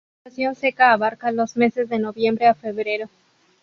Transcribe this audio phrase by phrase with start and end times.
[0.25, 3.07] La estación seca abarca los meses de noviembre a febrero.